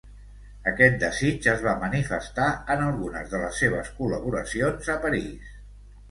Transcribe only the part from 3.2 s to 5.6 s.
de les seves col·laboracions a París.